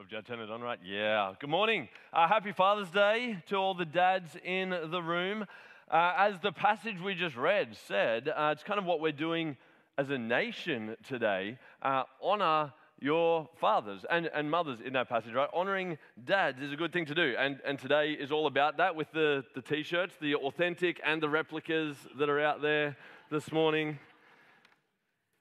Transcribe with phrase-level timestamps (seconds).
[0.00, 0.78] We've just turned it on, right?
[0.82, 1.34] Yeah.
[1.38, 1.86] Good morning.
[2.10, 5.44] Uh, happy Father's Day to all the dads in the room.
[5.90, 9.58] Uh, as the passage we just read said, uh, it's kind of what we're doing
[9.98, 11.58] as a nation today.
[11.82, 15.50] Uh, honor your fathers and, and mothers in that passage, right?
[15.52, 17.34] Honoring dads is a good thing to do.
[17.38, 21.22] And, and today is all about that with the, the t shirts, the authentic and
[21.22, 22.96] the replicas that are out there
[23.30, 23.98] this morning.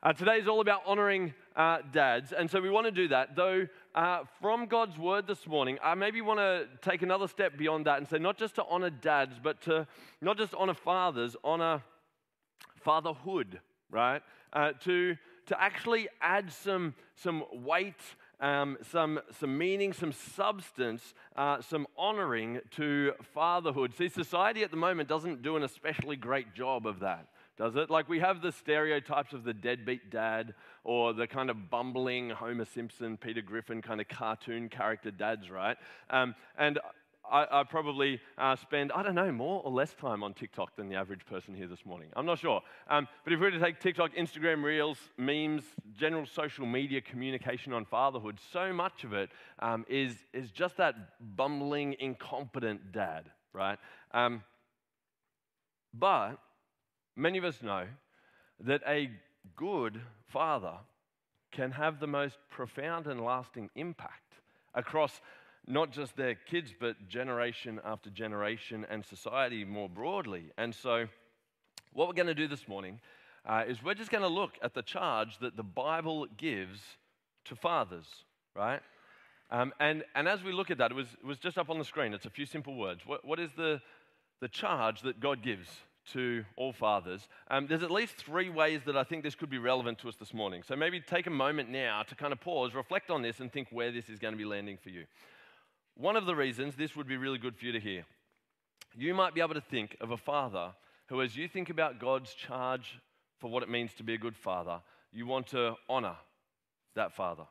[0.03, 3.35] Uh, today is all about honoring uh, dads, and so we want to do that.
[3.35, 7.85] Though, uh, from God's word this morning, I maybe want to take another step beyond
[7.85, 9.85] that and say not just to honor dads, but to
[10.21, 11.83] not just honor fathers, honor
[12.77, 13.59] fatherhood,
[13.91, 14.21] right?
[14.53, 17.99] Uh, to, to actually add some, some weight,
[18.39, 23.93] um, some, some meaning, some substance, uh, some honoring to fatherhood.
[23.97, 27.27] See, society at the moment doesn't do an especially great job of that
[27.59, 27.89] does it?
[27.89, 30.55] Like we have the stereotypes of the deadbeat dad
[30.85, 35.75] or the kind of bumbling Homer Simpson, Peter Griffin kind of cartoon character dads, right?
[36.09, 36.79] Um, and
[37.29, 40.87] I, I probably uh, spend, I don't know, more or less time on TikTok than
[40.87, 42.07] the average person here this morning.
[42.15, 42.61] I'm not sure.
[42.89, 45.63] Um, but if we were to take TikTok, Instagram Reels, memes,
[45.97, 50.95] general social media communication on fatherhood, so much of it um, is is, just that
[51.35, 53.77] bumbling, incompetent dad, right?
[54.13, 54.43] Um,
[55.93, 56.37] but
[57.15, 57.85] Many of us know
[58.61, 59.09] that a
[59.55, 60.73] good father
[61.51, 64.35] can have the most profound and lasting impact
[64.75, 65.19] across
[65.67, 70.51] not just their kids, but generation after generation and society more broadly.
[70.57, 71.07] And so,
[71.93, 72.99] what we're going to do this morning
[73.45, 76.79] uh, is we're just going to look at the charge that the Bible gives
[77.45, 78.05] to fathers,
[78.55, 78.81] right?
[79.51, 81.79] Um, and, and as we look at that, it was, it was just up on
[81.79, 82.13] the screen.
[82.13, 83.01] It's a few simple words.
[83.05, 83.81] What, what is the,
[84.41, 85.67] the charge that God gives
[86.13, 89.57] to all fathers, um, there's at least three ways that I think this could be
[89.57, 90.63] relevant to us this morning.
[90.67, 93.67] So maybe take a moment now to kind of pause, reflect on this, and think
[93.71, 95.05] where this is going to be landing for you.
[95.95, 98.05] One of the reasons this would be really good for you to hear,
[98.97, 100.71] you might be able to think of a father
[101.07, 102.99] who, as you think about God's charge
[103.39, 104.79] for what it means to be a good father,
[105.11, 106.15] you want to honor
[106.95, 107.45] that father.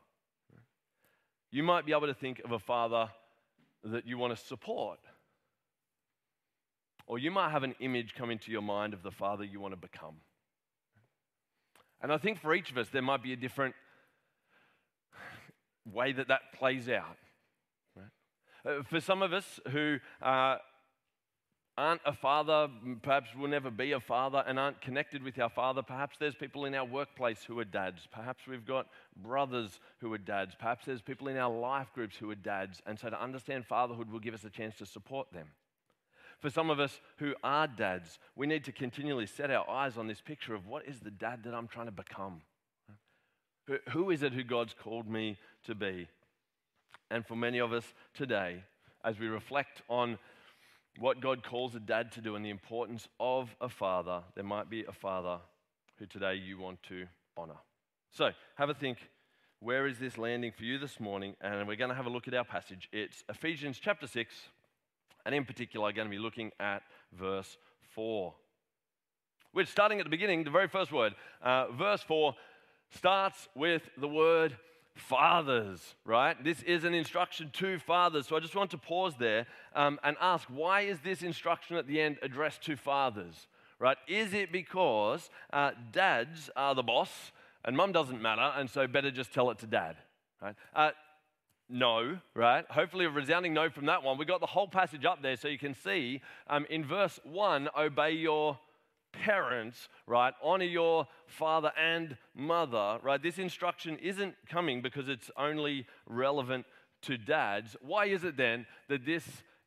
[1.51, 3.09] You might be able to think of a father
[3.83, 4.99] that you want to support
[7.09, 9.73] or you might have an image come into your mind of the father you want
[9.73, 10.17] to become.
[12.01, 13.73] And I think for each of us, there might be a different
[15.91, 17.17] way that that plays out.
[18.65, 20.57] Uh, for some of us who uh,
[21.77, 22.67] aren't a father,
[23.01, 26.65] perhaps will never be a father, and aren't connected with our father, perhaps there's people
[26.65, 28.07] in our workplace who are dads.
[28.11, 30.53] Perhaps we've got brothers who are dads.
[30.59, 32.81] Perhaps there's people in our life groups who are dads.
[32.85, 35.47] And so to understand fatherhood will give us a chance to support them.
[36.39, 40.07] For some of us who are dads, we need to continually set our eyes on
[40.07, 42.41] this picture of what is the dad that I'm trying to become?
[43.89, 46.07] Who is it who God's called me to be?
[47.11, 47.83] And for many of us
[48.13, 48.63] today,
[49.03, 50.17] as we reflect on
[50.97, 54.69] what God calls a dad to do and the importance of a father, there might
[54.69, 55.39] be a father
[55.97, 57.05] who today you want to
[57.37, 57.57] honor.
[58.11, 58.97] So, have a think.
[59.61, 61.35] Where is this landing for you this morning?
[61.41, 62.87] And we're going to have a look at our passage.
[62.93, 64.33] It's Ephesians chapter 6,
[65.29, 66.81] and in particular, I'm going to be looking at
[67.13, 67.55] verse
[67.93, 68.33] 4.
[69.53, 71.13] We're starting at the beginning, the very first word.
[71.39, 72.33] Uh, verse 4
[72.95, 74.57] starts with the word
[74.95, 76.43] fathers, right?
[76.43, 78.25] This is an instruction to fathers.
[78.25, 79.45] So I just want to pause there
[79.75, 83.45] um, and ask why is this instruction at the end addressed to fathers,
[83.77, 83.97] right?
[84.07, 87.31] Is it because uh, dads are the boss
[87.63, 89.95] and mum doesn't matter, and so better just tell it to dad,
[90.41, 90.55] right?
[90.75, 90.89] Uh,
[91.69, 92.65] no, right?
[92.69, 94.17] Hopefully, a resounding no from that one.
[94.17, 97.69] We got the whole passage up there so you can see um, in verse 1
[97.77, 98.57] obey your
[99.11, 100.33] parents, right?
[100.43, 103.21] Honor your father and mother, right?
[103.21, 106.65] This instruction isn't coming because it's only relevant
[107.03, 107.75] to dads.
[107.81, 109.25] Why is it then that this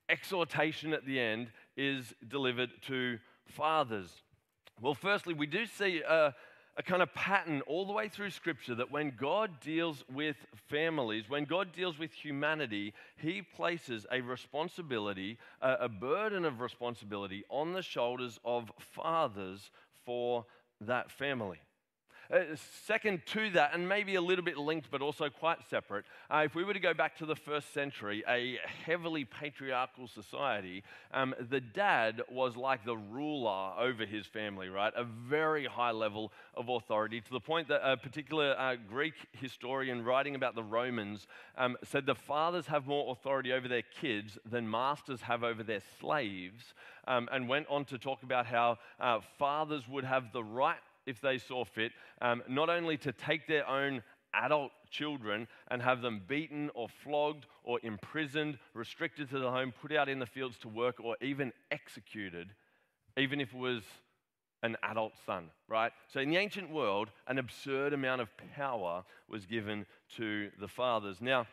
[0.08, 4.10] exhortation at the end is delivered to fathers?
[4.80, 6.34] Well, firstly, we do see a,
[6.76, 10.36] a kind of pattern all the way through Scripture that when God deals with
[10.68, 17.72] families, when God deals with humanity, He places a responsibility, a, burden of responsibility on
[17.72, 19.70] the shoulders of fathers
[20.06, 20.46] for
[20.80, 21.58] that family.
[22.32, 22.56] Uh,
[22.86, 26.54] second to that, and maybe a little bit linked but also quite separate, uh, if
[26.54, 30.82] we were to go back to the first century, a heavily patriarchal society,
[31.12, 34.94] um, the dad was like the ruler over his family, right?
[34.96, 40.02] A very high level of authority to the point that a particular uh, Greek historian
[40.02, 41.26] writing about the Romans
[41.58, 45.82] um, said the fathers have more authority over their kids than masters have over their
[46.00, 46.72] slaves,
[47.06, 51.20] um, and went on to talk about how uh, fathers would have the right if
[51.20, 54.02] they saw fit, um, not only to take their own
[54.34, 59.92] adult children and have them beaten or flogged or imprisoned, restricted to the home, put
[59.92, 62.48] out in the fields to work, or even executed,
[63.16, 63.82] even if it was
[64.62, 65.92] an adult son, right?
[66.08, 71.20] So in the ancient world, an absurd amount of power was given to the fathers.
[71.20, 71.46] Now,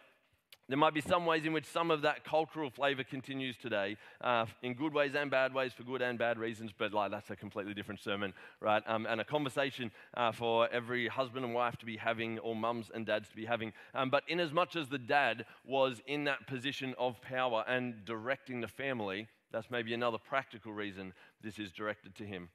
[0.69, 4.45] there might be some ways in which some of that cultural flavor continues today, uh,
[4.61, 7.35] in good ways and bad ways, for good and bad reasons, but like that's a
[7.35, 8.83] completely different sermon, right?
[8.85, 12.91] Um, and a conversation uh, for every husband and wife to be having, or mums
[12.93, 13.73] and dads to be having.
[13.95, 18.05] Um, but in as much as the dad was in that position of power and
[18.05, 22.49] directing the family, that's maybe another practical reason this is directed to him.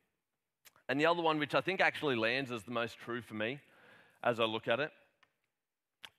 [0.88, 3.58] And the other one, which I think actually lands as the most true for me
[4.22, 4.92] as I look at it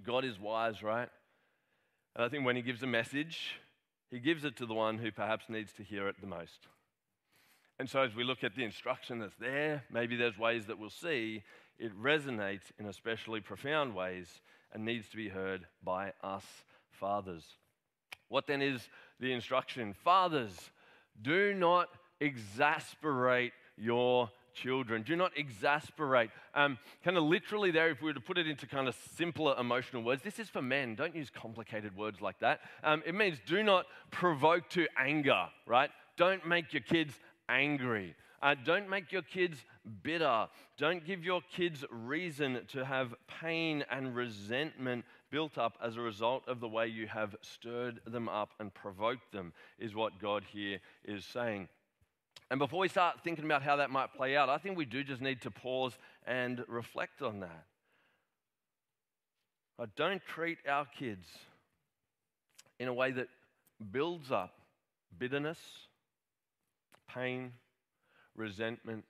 [0.03, 1.09] God is wise, right?
[2.15, 3.59] And I think when he gives a message,
[4.09, 6.67] he gives it to the one who perhaps needs to hear it the most.
[7.77, 10.89] And so, as we look at the instruction that's there, maybe there's ways that we'll
[10.89, 11.43] see
[11.77, 14.27] it resonates in especially profound ways
[14.71, 16.45] and needs to be heard by us
[16.89, 17.43] fathers.
[18.29, 18.87] What then is
[19.19, 19.93] the instruction?
[19.93, 20.55] Fathers,
[21.21, 21.89] do not
[22.21, 25.03] exasperate your children.
[25.03, 26.31] Do not exasperate.
[26.53, 29.55] Um, kind of literally, there, if we were to put it into kind of simpler
[29.59, 30.95] emotional words, this is for men.
[30.95, 32.61] Don't use complicated words like that.
[32.83, 35.89] Um, it means do not provoke to anger, right?
[36.17, 37.13] Don't make your kids
[37.49, 38.15] angry.
[38.41, 39.65] Uh, don't make your kids
[40.03, 40.47] bitter.
[40.77, 46.47] Don't give your kids reason to have pain and resentment built up as a result
[46.47, 50.79] of the way you have stirred them up and provoked them, is what God here
[51.03, 51.67] is saying.
[52.51, 55.03] And before we start thinking about how that might play out, I think we do
[55.03, 55.97] just need to pause
[56.27, 57.65] and reflect on that.
[59.95, 61.27] Don't treat our kids
[62.79, 63.27] in a way that
[63.91, 64.53] builds up
[65.17, 65.59] bitterness,
[67.13, 67.51] pain,
[68.35, 69.05] resentment,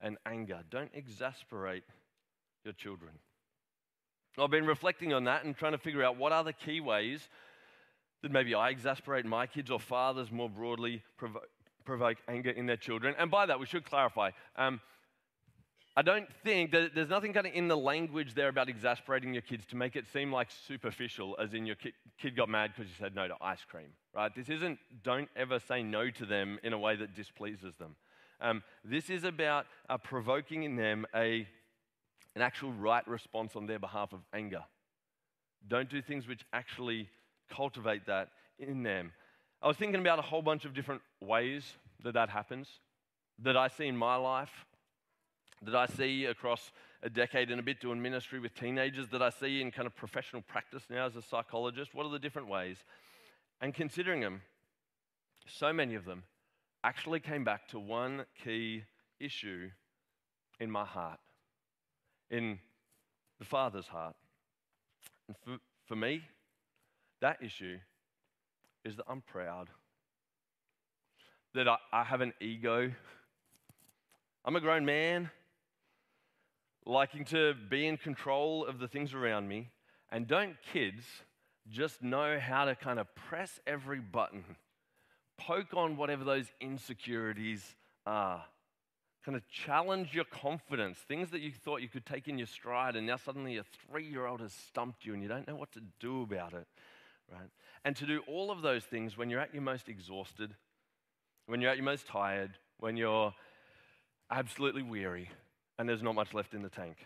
[0.00, 0.60] and anger.
[0.70, 1.84] Don't exasperate
[2.64, 3.12] your children.
[4.38, 7.26] I've been reflecting on that and trying to figure out what are the key ways
[8.22, 11.02] that maybe I exasperate my kids or fathers more broadly
[11.86, 13.14] provoke anger in their children.
[13.18, 14.30] And by that, we should clarify.
[14.56, 14.80] Um,
[15.98, 19.40] I don't think that there's nothing kind of in the language there about exasperating your
[19.40, 22.96] kids to make it seem like superficial, as in your kid got mad because you
[22.98, 24.34] said no to ice cream, right?
[24.34, 27.96] This isn't don't ever say no to them in a way that displeases them.
[28.42, 31.48] Um, this is about uh, provoking in them a,
[32.34, 34.64] an actual right response on their behalf of anger.
[35.66, 37.08] Don't do things which actually
[37.48, 38.28] cultivate that
[38.58, 39.12] in them.
[39.66, 41.64] I was thinking about a whole bunch of different ways
[42.04, 42.68] that that happens,
[43.40, 44.64] that I see in my life,
[45.60, 46.70] that I see across
[47.02, 49.96] a decade and a bit doing ministry with teenagers, that I see in kind of
[49.96, 51.96] professional practice now as a psychologist.
[51.96, 52.76] What are the different ways?
[53.60, 54.42] And considering them,
[55.48, 56.22] so many of them
[56.84, 58.84] actually came back to one key
[59.18, 59.70] issue
[60.60, 61.18] in my heart,
[62.30, 62.60] in
[63.40, 64.14] the Father's heart.
[65.26, 66.22] And for, for me,
[67.20, 67.78] that issue
[68.86, 69.68] is that I'm proud,
[71.54, 72.92] that I, I have an ego.
[74.44, 75.30] I'm a grown man,
[76.86, 79.70] liking to be in control of the things around me.
[80.10, 81.02] And don't kids
[81.68, 84.44] just know how to kind of press every button,
[85.36, 87.74] poke on whatever those insecurities
[88.06, 88.44] are?
[89.24, 92.94] kind of challenge your confidence, things that you thought you could take in your stride,
[92.94, 95.72] and now suddenly a three year old has stumped you and you don't know what
[95.72, 96.64] to do about it,
[97.30, 97.50] right?
[97.84, 100.54] And to do all of those things when you're at your most exhausted,
[101.46, 103.32] when you're at your most tired, when you're
[104.30, 105.30] absolutely weary,
[105.78, 106.96] and there's not much left in the tank.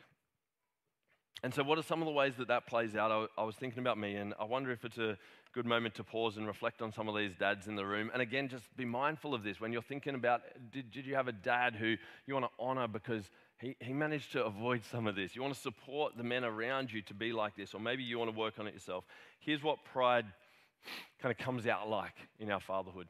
[1.43, 3.11] And so, what are some of the ways that that plays out?
[3.11, 5.17] I, I, was thinking about me, and I wonder if it's a
[5.53, 8.11] good moment to pause and reflect on some of these dads in the room.
[8.13, 10.43] And again, just be mindful of this when you're thinking about
[10.73, 13.31] did, did you have a dad who you want to honor because
[13.61, 15.35] he, he managed to avoid some of this?
[15.35, 18.19] You want to support the men around you to be like this, or maybe you
[18.19, 19.05] want to work on it yourself.
[19.41, 20.27] Here's what pride
[21.21, 23.09] kind of comes out like in our fatherhood.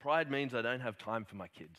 [0.00, 1.78] Pride means I don't have time for my kids.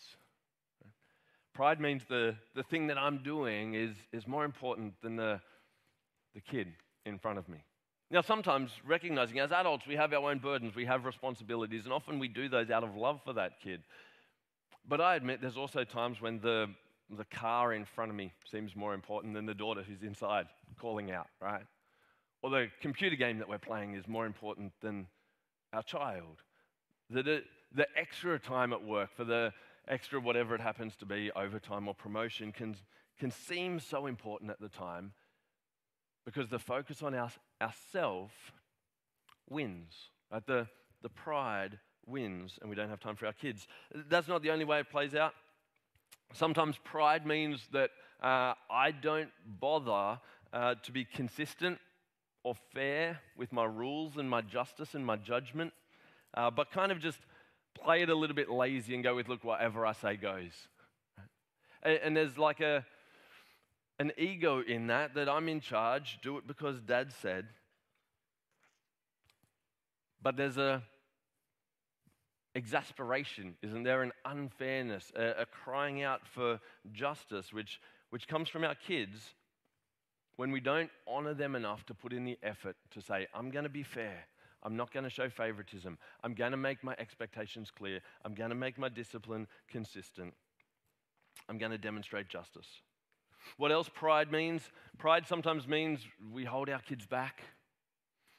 [1.53, 5.39] Pride means the, the thing that I'm doing is, is more important than the,
[6.33, 6.67] the kid
[7.05, 7.59] in front of me.
[8.11, 12.19] Now, sometimes recognizing as adults, we have our own burdens, we have responsibilities, and often
[12.19, 13.81] we do those out of love for that kid.
[14.87, 16.69] But I admit there's also times when the,
[17.17, 20.45] the car in front of me seems more important than the daughter who's inside
[20.79, 21.63] calling out, right?
[22.45, 25.07] or the computer game that we're playing is more important than
[25.73, 26.43] our child.
[27.09, 27.41] The,
[27.73, 29.51] the extra time at work for the
[29.87, 32.75] extra whatever it happens to be, overtime or promotion, can,
[33.19, 35.13] can seem so important at the time
[36.23, 37.31] because the focus on our,
[37.61, 38.31] ourself
[39.49, 39.93] wins.
[40.31, 40.45] Right?
[40.45, 40.67] The,
[41.01, 43.67] the pride wins, and we don't have time for our kids.
[44.09, 45.33] That's not the only way it plays out.
[46.33, 50.19] Sometimes pride means that uh, I don't bother
[50.53, 51.79] uh, to be consistent
[52.43, 55.73] or fair with my rules and my justice and my judgment,
[56.35, 57.19] uh, but kind of just
[57.73, 60.51] play it a little bit lazy and go with, look, whatever I say goes.
[61.83, 62.85] And, and there's like a,
[63.99, 67.47] an ego in that, that I'm in charge, do it because dad said.
[70.21, 70.83] But there's a
[72.55, 74.01] exasperation, isn't there?
[74.01, 76.59] An unfairness, a, a crying out for
[76.93, 79.33] justice, which, which comes from our kids
[80.37, 83.63] when we don't honor them enough to put in the effort to say, I'm going
[83.63, 84.25] to be fair.
[84.63, 85.97] I'm not going to show favoritism.
[86.23, 87.99] I'm going to make my expectations clear.
[88.23, 90.33] I'm going to make my discipline consistent.
[91.47, 92.67] I'm going to demonstrate justice.
[93.57, 94.61] What else pride means?
[94.97, 97.43] Pride sometimes means we hold our kids back.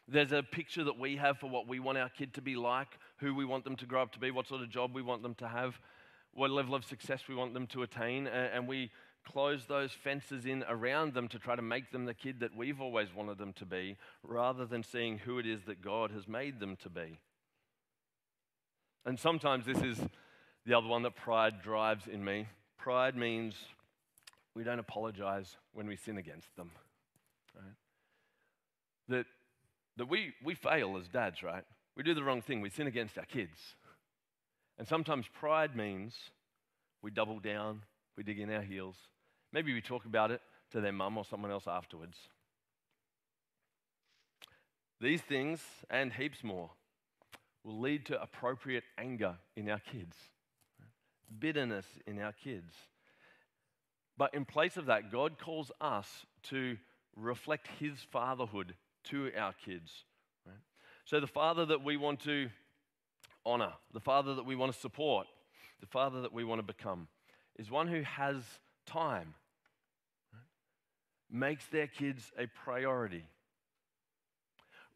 [0.08, 2.88] There's a picture that we have for what we want our kid to be like,
[3.16, 5.22] who we want them to grow up to be, what sort of job we want
[5.22, 5.80] them to have,
[6.32, 8.90] what level of success we want them to attain, and we
[9.24, 12.80] close those fences in around them to try to make them the kid that we've
[12.80, 16.60] always wanted them to be, rather than seeing who it is that God has made
[16.60, 17.18] them to be.
[19.04, 19.98] And sometimes this is
[20.64, 22.46] the other one that pride drives in me.
[22.78, 23.56] Pride means
[24.56, 26.70] we don't apologize when we sin against them.
[27.54, 27.74] Right?
[29.08, 29.26] That
[29.96, 31.64] that we, we fail as dads, right?
[31.96, 33.58] We do the wrong thing, we sin against our kids.
[34.78, 36.14] And sometimes pride means
[37.02, 37.82] we double down,
[38.16, 38.96] we dig in our heels.
[39.52, 42.16] Maybe we talk about it to their mum or someone else afterwards.
[45.00, 46.70] These things and heaps more
[47.64, 50.16] will lead to appropriate anger in our kids,
[51.38, 52.72] bitterness in our kids.
[54.18, 56.08] But in place of that, God calls us
[56.44, 56.76] to
[57.16, 60.04] reflect His fatherhood to our kids.
[60.46, 60.56] Right?
[61.04, 62.48] So, the father that we want to
[63.44, 65.26] honor, the father that we want to support,
[65.80, 67.08] the father that we want to become,
[67.58, 68.36] is one who has
[68.86, 69.34] time,
[70.32, 70.42] right?
[71.30, 73.24] makes their kids a priority,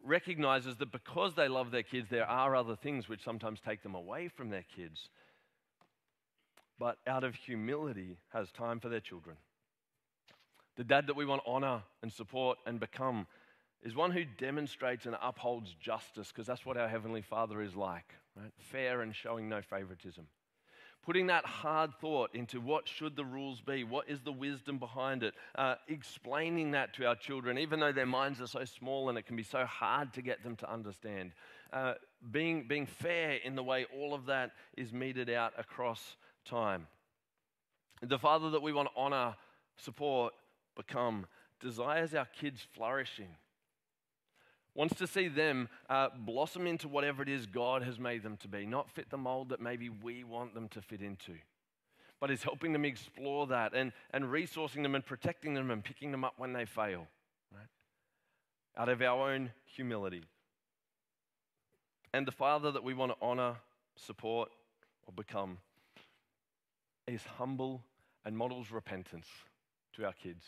[0.03, 3.95] recognizes that because they love their kids, there are other things which sometimes take them
[3.95, 5.11] away from their kids,
[6.81, 9.37] but out of humility has time for their children.
[10.77, 13.27] The dad that we want to honor and support and become
[13.83, 18.15] is one who demonstrates and upholds justice, because that's what our Heavenly Father is like,
[18.35, 18.53] right?
[18.57, 20.27] Fair and showing no favoritism.
[21.05, 25.23] Putting that hard thought into what should the rules be, what is the wisdom behind
[25.23, 29.19] it, uh, explaining that to our children, even though their minds are so small and
[29.19, 31.33] it can be so hard to get them to understand.
[31.73, 31.95] Uh,
[32.31, 36.87] being, being fair in the way all of that is meted out across time.
[38.03, 39.37] The Father that we want to honor,
[39.77, 40.35] support,
[40.77, 41.27] become,
[41.61, 43.37] desires our kids flourishing
[44.75, 48.49] wants to see them uh, blossom into whatever it is God has made them to
[48.49, 51.35] be, not fit the mold that maybe we want them to fit into.
[52.21, 56.11] But is helping them explore that and, and resourcing them and protecting them and picking
[56.11, 57.07] them up when they fail,
[57.53, 57.67] right?
[58.77, 60.25] Out of our own humility.
[62.13, 63.57] And the Father that we want to honor,
[63.97, 64.51] support,
[65.07, 65.59] or become
[67.11, 67.83] is humble
[68.25, 69.27] and models repentance
[69.95, 70.45] to our kids.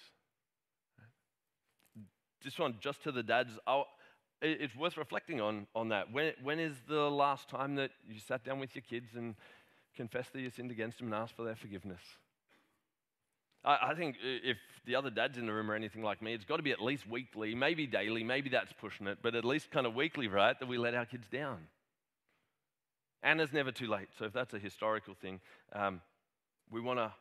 [2.44, 3.86] This one, just to the dads, I'll,
[4.40, 6.12] it's worth reflecting on, on that.
[6.12, 9.36] When, when is the last time that you sat down with your kids and
[9.96, 12.00] confessed that you sinned against them and asked for their forgiveness?
[13.64, 16.44] I, I think if the other dads in the room are anything like me, it's
[16.44, 19.70] got to be at least weekly, maybe daily, maybe that's pushing it, but at least
[19.70, 21.58] kind of weekly, right, that we let our kids down.
[23.22, 24.08] And it's never too late.
[24.18, 25.40] So if that's a historical thing,
[25.72, 26.00] um,
[26.72, 27.12] we want to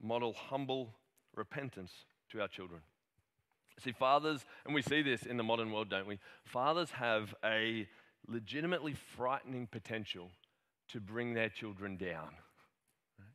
[0.00, 0.94] model humble
[1.34, 1.92] repentance
[2.30, 2.80] to our children.
[3.82, 6.18] See, fathers, and we see this in the modern world, don't we?
[6.44, 7.88] Fathers have a
[8.26, 10.30] legitimately frightening potential
[10.88, 12.30] to bring their children down
[13.18, 13.28] right?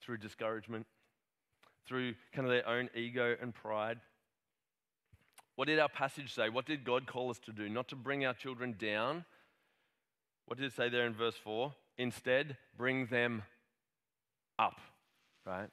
[0.00, 0.86] through discouragement,
[1.86, 3.98] through kind of their own ego and pride.
[5.56, 6.48] What did our passage say?
[6.48, 7.68] What did God call us to do?
[7.68, 9.24] Not to bring our children down.
[10.46, 11.74] What did it say there in verse 4?
[11.98, 13.42] Instead, bring them
[14.58, 14.80] up,
[15.46, 15.68] right?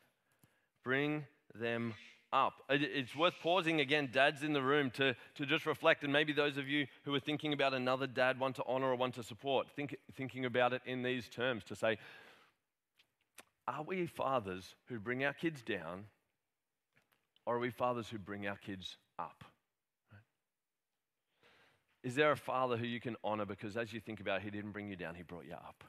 [0.83, 1.93] Bring them
[2.31, 2.53] up.
[2.69, 6.03] It's worth pausing again, dads in the room, to, to just reflect.
[6.03, 8.95] And maybe those of you who are thinking about another dad, one to honor or
[8.95, 11.97] one to support, think, thinking about it in these terms to say,
[13.67, 16.05] are we fathers who bring our kids down,
[17.45, 19.43] or are we fathers who bring our kids up?
[22.03, 24.49] Is there a father who you can honor because as you think about it, he
[24.49, 25.83] didn't bring you down, he brought you up?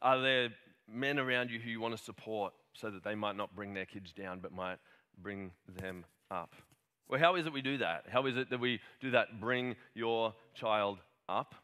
[0.00, 0.50] Are there
[0.92, 3.86] men around you who you want to support so that they might not bring their
[3.86, 4.78] kids down but might
[5.20, 6.54] bring them up.
[7.08, 8.06] Well, how is it we do that?
[8.10, 9.40] How is it that we do that?
[9.40, 11.54] Bring your child up.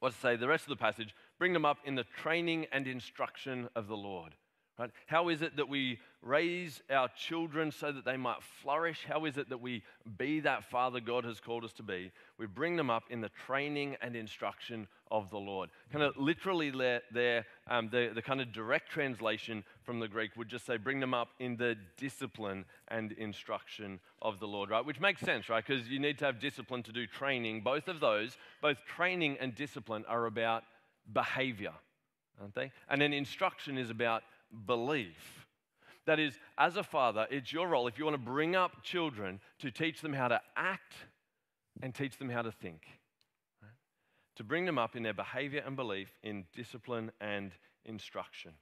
[0.00, 0.36] What to say?
[0.36, 3.96] The rest of the passage bring them up in the training and instruction of the
[3.96, 4.34] Lord.
[4.76, 4.90] Right?
[5.06, 9.04] How is it that we raise our children so that they might flourish?
[9.08, 9.84] How is it that we
[10.18, 12.10] be that father God has called us to be?
[12.38, 15.70] We bring them up in the training and instruction of the Lord.
[15.92, 16.72] Kind of literally
[17.12, 20.98] there, um, the, the kind of direct translation from the Greek would just say, bring
[20.98, 24.84] them up in the discipline and instruction of the Lord, right?
[24.84, 25.64] Which makes sense, right?
[25.64, 27.60] Because you need to have discipline to do training.
[27.60, 30.64] Both of those, both training and discipline, are about
[31.12, 31.74] behavior,
[32.40, 32.72] aren't they?
[32.88, 34.24] And then instruction is about
[34.66, 35.46] belief.
[36.06, 39.40] That is, as a father, it's your role, if you want to bring up children,
[39.60, 40.94] to teach them how to act
[41.82, 42.82] and teach them how to think.
[43.62, 43.72] Right?
[44.36, 47.52] To bring them up in their behavior and belief, in discipline and
[47.86, 48.52] instruction.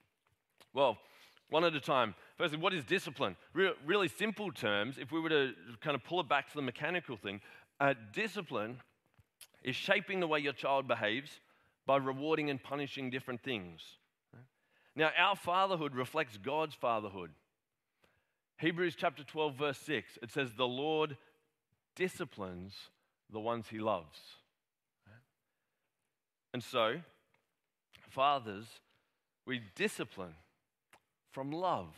[0.73, 0.99] Well,
[1.51, 2.15] one at a time.
[2.39, 3.37] Firstly, what is discipline?
[3.53, 6.63] Re- really simple terms, if we were to kind of pull it back to the
[6.63, 7.41] mechanical thing,
[7.81, 8.79] uh, discipline
[9.63, 11.41] is shaping the way your child behaves
[11.87, 13.83] by rewarding and punishing different things.
[14.95, 17.31] Now, our fatherhood reflects God's fatherhood.
[18.59, 21.17] Hebrews chapter 12, verse 6, it says, The Lord
[21.97, 22.75] disciplines
[23.31, 24.19] the ones he loves.
[26.53, 26.97] And so,
[28.11, 28.67] fathers,
[29.47, 30.35] we discipline
[31.33, 31.89] from love,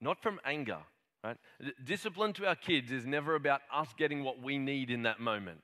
[0.00, 0.78] not from anger.
[1.22, 1.36] Right?
[1.82, 5.60] Discipline to our kids is never about us getting what we need in that moment.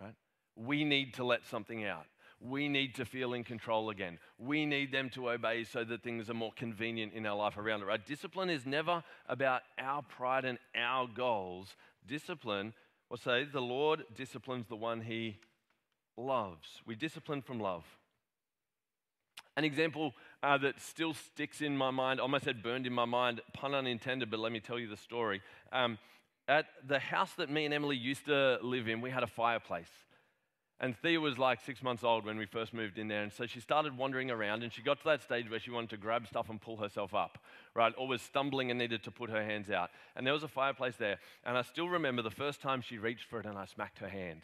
[0.00, 0.14] Right?
[0.56, 2.06] We need to let something out
[2.40, 4.18] we need to feel in control again.
[4.38, 7.82] We need them to obey so that things are more convenient in our life around
[7.82, 7.86] it.
[7.86, 8.04] Right?
[8.04, 11.76] Discipline is never about our pride and our goals.
[12.06, 12.74] Discipline,
[13.08, 15.38] we'll say, the Lord disciplines the one he
[16.16, 16.82] loves.
[16.86, 17.84] We discipline from love.
[19.56, 20.12] An example
[20.42, 24.30] uh, that still sticks in my mind, almost had burned in my mind, pun unintended,
[24.30, 25.40] but let me tell you the story.
[25.72, 25.98] Um,
[26.48, 29.88] at the house that me and Emily used to live in, we had a fireplace.
[30.80, 33.22] And Thea was like six months old when we first moved in there.
[33.22, 35.90] And so she started wandering around and she got to that stage where she wanted
[35.90, 37.38] to grab stuff and pull herself up,
[37.74, 37.92] right?
[37.96, 39.90] Or was stumbling and needed to put her hands out.
[40.16, 41.18] And there was a fireplace there.
[41.44, 44.08] And I still remember the first time she reached for it and I smacked her
[44.08, 44.42] hand.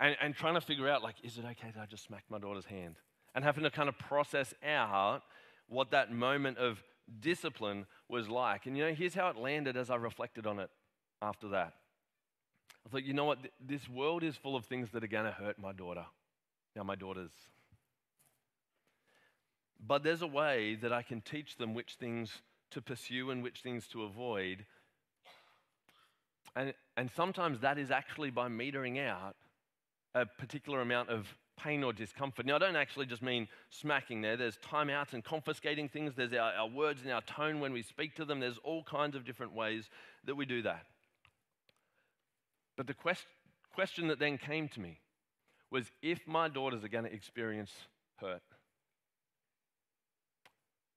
[0.00, 2.40] And, and trying to figure out, like, is it okay that I just smacked my
[2.40, 2.96] daughter's hand?
[3.34, 5.22] And having to kind of process out
[5.68, 6.82] what that moment of
[7.20, 8.66] discipline was like.
[8.66, 10.70] And you know, here's how it landed as I reflected on it
[11.22, 11.74] after that.
[12.86, 13.38] I thought, you know what?
[13.60, 16.04] This world is full of things that are going to hurt my daughter.
[16.76, 17.30] Now, my daughters.
[19.86, 22.30] But there's a way that I can teach them which things
[22.70, 24.64] to pursue and which things to avoid.
[26.56, 29.36] And, and sometimes that is actually by metering out
[30.14, 32.46] a particular amount of pain or discomfort.
[32.46, 34.36] Now, I don't actually just mean smacking there.
[34.36, 36.14] There's timeouts and confiscating things.
[36.16, 38.40] There's our, our words and our tone when we speak to them.
[38.40, 39.88] There's all kinds of different ways
[40.24, 40.86] that we do that.
[42.76, 43.26] But the quest-
[43.72, 45.00] question that then came to me
[45.70, 47.72] was if my daughters are going to experience
[48.16, 48.42] hurt,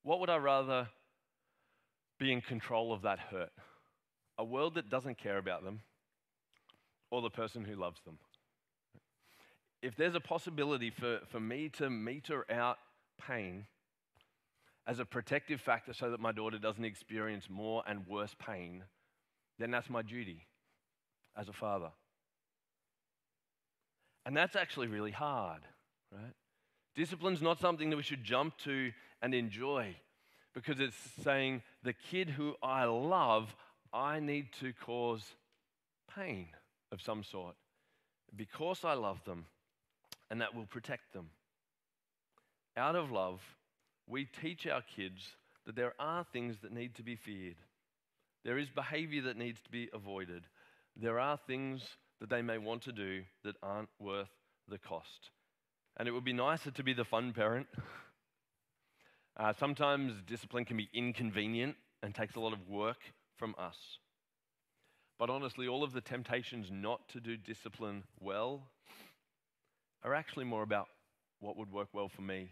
[0.04, 0.90] what would I rather
[2.20, 3.52] be in control of that hurt?
[4.38, 5.82] A world that doesn't care about them
[7.10, 8.20] or the person who loves them?
[9.82, 12.78] If there's a possibility for, for me to meter out
[13.20, 13.66] pain
[14.88, 18.84] as a protective factor so that my daughter doesn't experience more and worse pain,
[19.60, 20.47] then that's my duty
[21.38, 21.92] as a father.
[24.26, 25.62] And that's actually really hard,
[26.12, 26.34] right?
[26.96, 29.96] Discipline's not something that we should jump to and enjoy
[30.54, 33.56] because it's saying, the kid who I love,
[33.94, 35.24] I need to cause
[36.16, 36.48] pain
[36.92, 37.56] of some sort
[38.36, 39.46] because I love them,
[40.30, 41.30] and that will protect them.
[42.76, 43.40] Out of love,
[44.08, 45.22] we teach our kids
[45.66, 47.58] that there are things that need to be feared.
[48.44, 50.44] There is behavior that needs to be avoided
[51.00, 51.82] there are things
[52.20, 54.30] that they may want to do that aren't worth
[54.68, 55.30] the cost.
[55.98, 57.68] And it would be nicer to be the fun parent.
[59.40, 62.98] Uh, sometimes discipline can be inconvenient and takes a lot of work
[63.38, 63.78] from us.
[65.20, 68.64] But honestly, all of the temptations not to do discipline well
[70.04, 70.88] are actually more about
[71.40, 72.50] what would work well for me.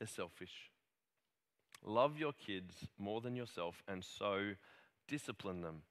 [0.00, 0.72] They're selfish.
[1.84, 4.54] Love your kids more than yourself, and so
[5.06, 5.82] discipline them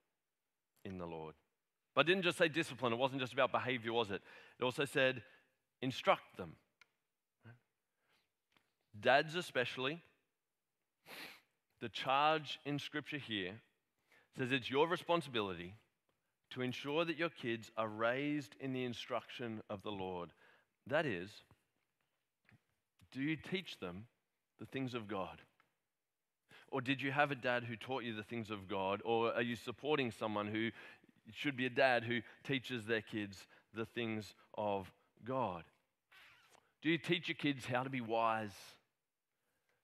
[0.88, 1.36] in the Lord.
[1.96, 4.22] But didn't just say discipline, it wasn't just about behavior, was it?
[4.60, 5.24] It also said
[5.82, 6.56] instruct them.
[9.00, 10.02] Dads, especially,
[11.82, 13.54] the charge in Scripture here
[14.38, 15.76] says it's your responsibility
[16.52, 20.30] to ensure that your kids are raised in the instruction of the Lord.
[20.88, 21.30] That is,
[23.12, 24.06] do you teach them
[24.60, 25.42] the things of God?
[26.70, 29.02] Or did you have a dad who taught you the things of God?
[29.06, 30.72] Or are you supporting someone who
[31.34, 34.92] should be a dad who teaches their kids the things of
[35.26, 35.64] God?
[36.82, 38.52] Do you teach your kids how to be wise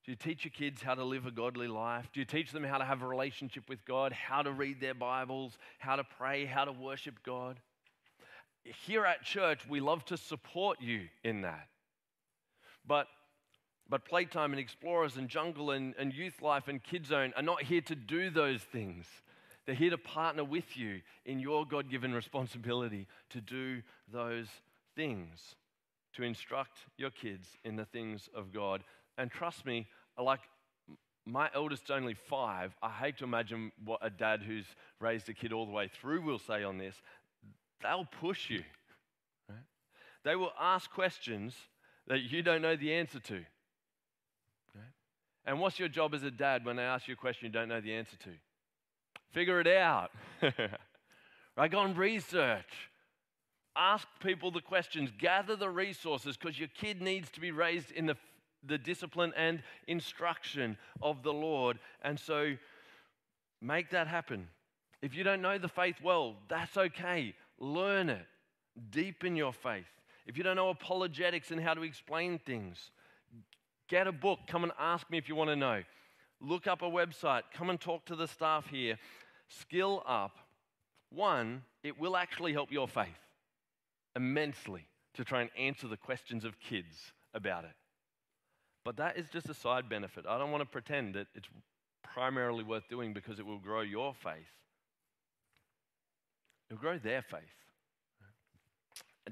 [0.06, 2.10] Do you teach your kids how to live a godly life?
[2.14, 4.94] Do you teach them how to have a relationship with God, how to read their
[4.94, 7.58] Bibles, how to pray, how to worship God?
[8.86, 11.68] Here at church, we love to support you in that.
[12.86, 13.08] But,
[13.94, 17.62] but Playtime and Explorers and Jungle and, and Youth Life and Kids Zone are not
[17.62, 19.06] here to do those things.
[19.68, 24.48] They're here to partner with you in your God given responsibility to do those
[24.96, 25.58] things,
[26.16, 28.84] to instruct your kids in the things of God
[29.20, 29.86] and trust me,
[30.20, 30.42] like
[31.28, 32.76] my eldest's only five.
[32.82, 34.66] I hate to imagine what a dad who's
[35.00, 36.96] raised a kid all the way through will say on this.
[37.84, 38.64] They'll push you.
[39.48, 39.60] Right?
[40.24, 41.54] They will ask questions
[42.08, 43.46] that you don't know the answer to.
[45.46, 47.70] And what's your job as a dad when they ask you a question you don't
[47.70, 48.30] know the answer to?
[49.32, 50.12] Figure it out.
[51.58, 51.72] right?
[51.72, 52.90] Go and research.
[53.76, 55.12] Ask people the questions.
[55.18, 58.16] Gather the resources because your kid needs to be raised in the
[58.68, 61.80] the discipline and instruction of the Lord.
[62.02, 62.56] And so
[63.62, 64.48] make that happen.
[65.02, 67.34] If you don't know the faith well, that's okay.
[67.60, 68.26] Learn it,
[68.92, 69.86] deepen your faith.
[70.26, 72.92] If you don't know apologetics and how to explain things,
[73.94, 74.40] get a book.
[74.48, 75.84] Come and ask me if you want to know.
[76.42, 77.44] Look up a website.
[77.54, 78.98] Come and talk to the staff here.
[79.48, 80.36] Skill up.
[81.12, 83.20] One, it will actually help your faith
[84.16, 87.76] immensely to try and answer the questions of kids about it.
[88.84, 90.26] But that is just a side benefit.
[90.28, 91.48] I don't want to pretend that it's
[92.04, 94.54] primarily worth doing because it will grow your faith.
[96.72, 97.42] It'll grow their faith.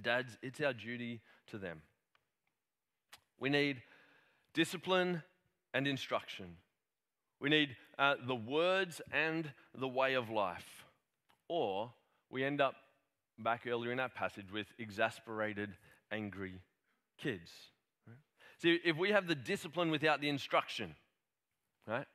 [0.04, 1.82] Dads, it's our duty to them.
[3.40, 3.82] We need
[4.54, 5.24] discipline
[5.74, 6.58] and instruction.
[7.40, 10.86] We need uh, the words and the way of life.
[11.48, 11.92] Or
[12.30, 12.76] we end up
[13.40, 15.76] back earlier in that passage with exasperated,
[16.12, 16.62] angry
[17.18, 17.52] kids.
[18.62, 20.96] See, if we have the discipline without the instruction,
[21.88, 22.06] right?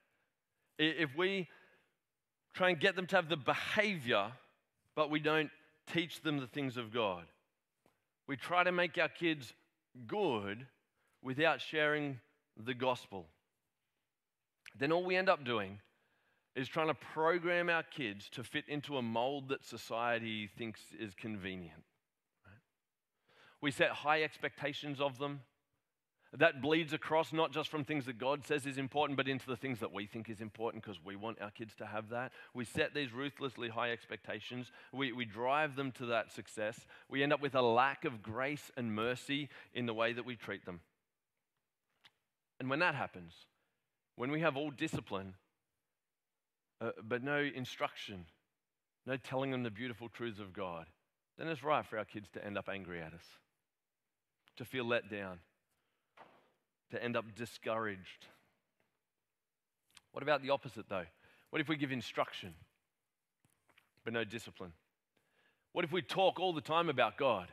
[0.79, 1.49] If we
[2.55, 4.31] try and get them to have the behavior,
[4.95, 5.51] but we don't
[5.93, 7.25] teach them the things of God,
[8.29, 9.55] we try to make our kids
[10.07, 10.67] good
[11.23, 12.21] without sharing
[12.57, 13.27] the gospel,
[14.79, 15.81] then all we end up doing
[16.55, 21.15] is trying to program our kids to fit into a mold that society thinks is
[21.15, 21.85] convenient.
[22.45, 22.61] Right?
[23.61, 25.41] We set high expectations of them
[26.37, 29.57] that bleeds across not just from things that God says is important, but into the
[29.57, 32.33] things that we think is important because we want our kids to have that.
[32.53, 34.71] We set these ruthlessly high expectations.
[34.93, 36.85] We, we drive them to that success.
[37.09, 40.37] We end up with a lack of grace and mercy in the way that we
[40.37, 40.81] treat them.
[42.59, 43.35] And when that happens,
[44.17, 45.35] when we have all discipline,
[46.81, 48.25] uh, but no instruction,
[49.07, 50.87] no telling them the beautiful truths of God,
[51.39, 53.25] then it's right for our kids to end up angry at us,
[54.57, 55.39] to feel let down
[56.91, 58.27] to end up discouraged.
[60.13, 61.05] What about the opposite, though?
[61.51, 62.55] What if we give instruction
[64.05, 64.73] but no discipline?
[65.73, 67.49] What if we talk all the time about God?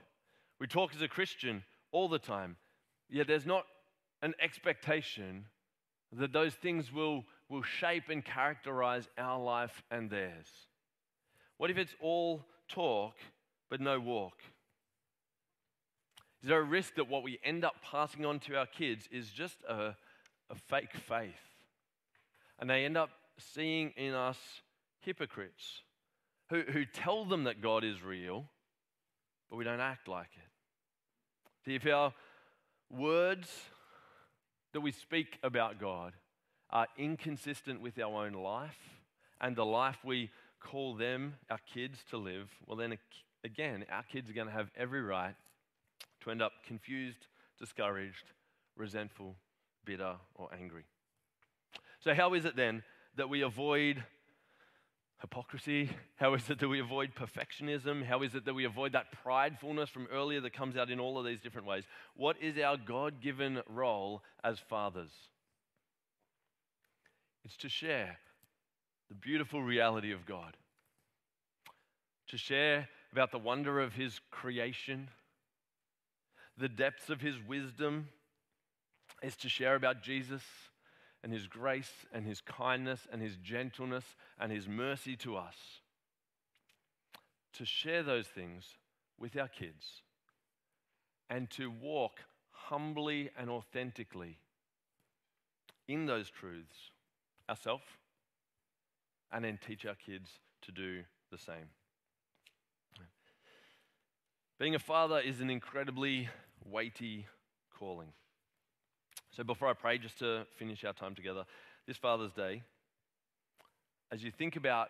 [0.60, 2.56] We talk as a Christian all the time,
[3.10, 3.66] yet there's not
[4.24, 5.46] an expectation
[6.14, 10.48] that those things will, will shape and characterize our life and theirs.
[11.58, 13.16] What if it's all talk
[13.70, 14.38] but no walk?
[16.42, 19.30] Is there a risk that what we end up passing on to our kids is
[19.30, 19.96] just a,
[20.50, 21.34] a fake faith?
[22.60, 24.38] And they end up seeing in us
[25.02, 25.82] hypocrites
[26.50, 28.46] who, who tell them that God is real,
[29.50, 31.66] but we don't act like it.
[31.66, 32.14] See, if our
[32.90, 33.50] words
[34.74, 36.14] that we speak about God
[36.70, 38.78] are inconsistent with our own life
[39.40, 42.98] and the life we call them, our kids, to live, well, then
[43.44, 45.36] again, our kids are going to have every right
[46.22, 47.28] to end up confused,
[47.60, 48.32] discouraged,
[48.76, 49.36] resentful,
[49.86, 50.84] bitter, or angry.
[52.00, 52.84] So, how is it then
[53.18, 54.04] that we avoid
[55.24, 55.90] hypocrisy?
[56.18, 58.06] How is it that we avoid perfectionism?
[58.06, 61.18] How is it that we avoid that pridefulness from earlier that comes out in all
[61.18, 61.86] of these different ways?
[62.16, 65.10] What is our God given role as fathers?
[67.44, 68.20] It's to share
[69.10, 70.56] the beautiful reality of God,
[72.28, 75.10] to share about the wonder of His creation
[76.58, 78.10] the depths of his wisdom
[79.22, 80.44] is to share about Jesus
[81.24, 84.04] and his grace and his kindness and his gentleness
[84.40, 85.56] and his mercy to us.
[87.54, 88.66] To share those things
[89.18, 90.02] with our kids
[91.30, 92.20] and to walk
[92.52, 94.38] humbly and authentically
[95.88, 96.92] in those truths
[97.50, 97.84] ourselves
[99.32, 100.30] and then teach our kids
[100.62, 101.70] to do the same.
[104.60, 106.30] Being a father is an incredibly
[106.64, 107.26] weighty
[107.78, 108.14] calling.
[109.36, 111.44] So before I pray, just to finish our time together,
[111.88, 112.62] this Father's Day,
[114.12, 114.90] as you think about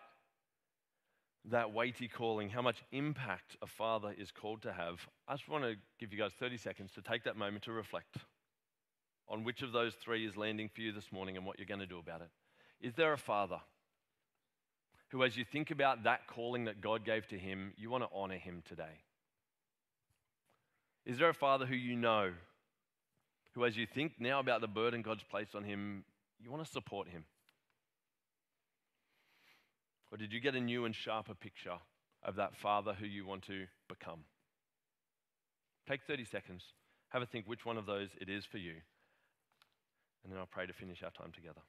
[1.46, 5.64] that weighty calling, how much impact a father is called to have, I just want
[5.64, 8.18] to give you guys 30 seconds to take that moment to reflect
[9.26, 11.80] on which of those three is landing for you this morning and what you're going
[11.80, 12.28] to do about it.
[12.82, 13.60] Is there a father
[15.08, 18.10] who, as you think about that calling that God gave to him, you want to
[18.14, 19.00] honor him today?
[21.06, 22.32] Is there a father who you know
[23.54, 26.04] who, as you think now about the burden God's placed on him,
[26.42, 27.24] you want to support him?
[30.10, 31.78] Or did you get a new and sharper picture
[32.22, 34.20] of that father who you want to become?
[35.88, 36.62] Take 30 seconds,
[37.10, 38.74] have a think which one of those it is for you,
[40.22, 41.60] and then I'll pray to finish our time together.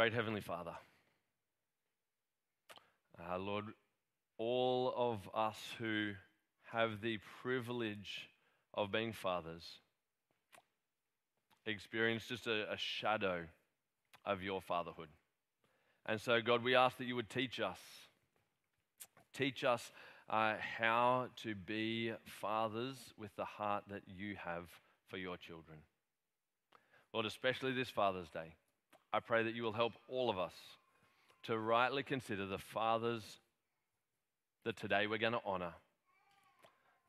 [0.00, 0.72] Great Heavenly Father,
[3.20, 3.66] uh, Lord,
[4.38, 6.12] all of us who
[6.72, 8.30] have the privilege
[8.72, 9.62] of being fathers
[11.66, 13.42] experience just a, a shadow
[14.24, 15.08] of your fatherhood.
[16.06, 17.78] And so, God, we ask that you would teach us,
[19.34, 19.92] teach us
[20.30, 24.64] uh, how to be fathers with the heart that you have
[25.10, 25.76] for your children.
[27.12, 28.54] Lord, especially this Father's Day.
[29.12, 30.54] I pray that you will help all of us
[31.44, 33.38] to rightly consider the fathers
[34.64, 35.72] that today we're going to honor,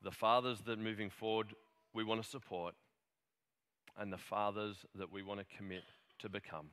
[0.02, 1.48] the fathers that moving forward
[1.94, 2.74] we want to support,
[4.00, 5.84] and the fathers that we want to commit
[6.20, 6.68] to become.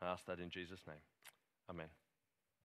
[0.00, 0.96] I ask that in Jesus' name.
[1.68, 1.88] Amen.